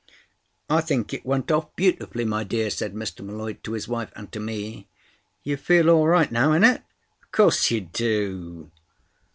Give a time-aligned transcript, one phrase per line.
[0.67, 3.23] "I think it went off beautifully, my dear," said Mr.
[3.23, 4.87] M'Leod to his wife; and to me:
[5.43, 6.81] "You feel all right now, ain't it?
[7.21, 8.71] Of course you do."